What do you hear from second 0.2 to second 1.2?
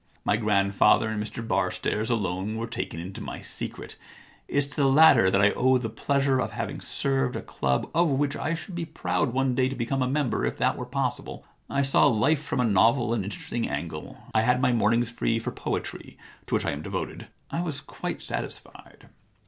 My grandfather